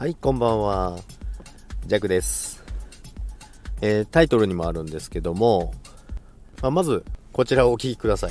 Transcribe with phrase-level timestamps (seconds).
[0.00, 0.98] はい、こんばんは。
[1.86, 2.64] ジャックです。
[3.82, 5.74] えー、タイトルにもあるんですけども、
[6.62, 7.04] まあ、まず、
[7.34, 8.30] こちらをお聞きください。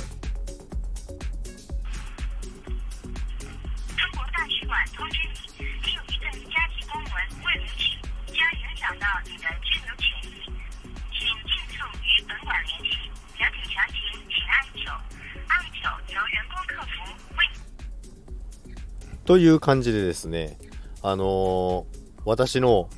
[19.24, 20.58] という感じでですね、
[21.02, 21.84] あのー、
[22.24, 22.88] 私の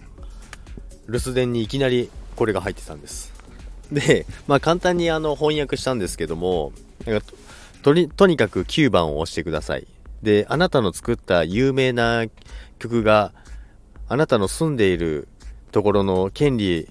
[1.08, 3.32] 留守電にいきなりこれが入ってたんです。
[3.92, 6.72] で、まあ簡単にあの翻訳したんですけども、
[7.06, 7.26] なんか
[7.82, 9.86] とにとにかく9番を押してください。
[10.22, 12.24] で、あなたの作った有名な
[12.78, 13.32] 曲が
[14.08, 15.28] あなたの住んでいる
[15.72, 16.88] ところの権利、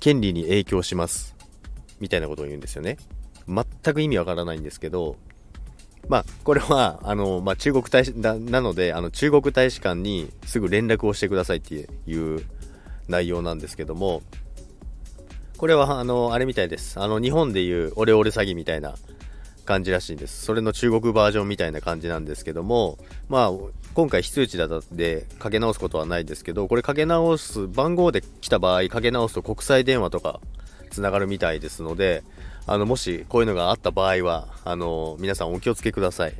[0.00, 1.34] 権利に影響します。
[2.00, 2.98] みたいなことを言うんですよね。
[3.46, 3.64] 全
[3.94, 5.16] く意味わからないんですけど、
[6.08, 12.44] まあ、これは、あの、まあ、中国大使、なので、あの、中国大使館にすぐ連絡をしてくださいっていう
[13.08, 14.22] 内容なんですけども、
[15.56, 17.00] これは、あの、あれみたいです。
[17.00, 18.94] あの、日本でいうオレオレ詐欺みたいな
[19.64, 20.44] 感じらしいんです。
[20.44, 23.52] それの中国バージョンみたいな感じなんですけども、まあ、
[23.94, 30.40] 今回非通知だったんで、かけ直すことはないですけど、これかけ直す、番号で来た場合、かけ直すと国際電話とか
[30.94, 32.22] つながるみたいですので、
[32.66, 36.34] あの、もしこういうのがあった場合は、あの、皆さんお気をつけください。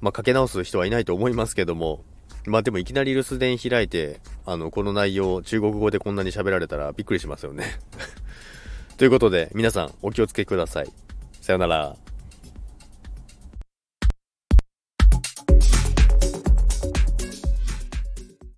[0.00, 2.04] まあ、かけ直す人はいないと思いますけども、
[2.46, 7.64] まあでもいきなり留守電開いて、あの、この内容、中国語でこんなに喋られたらびっくりしますよね
[8.98, 10.92] ということで、皆さんお気をつけください。
[11.40, 12.03] さよなら。